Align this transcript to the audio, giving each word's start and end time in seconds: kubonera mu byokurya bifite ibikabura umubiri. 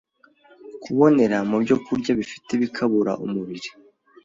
kubonera 0.83 1.37
mu 1.49 1.55
byokurya 1.63 2.11
bifite 2.19 2.49
ibikabura 2.53 3.11
umubiri. 3.25 3.69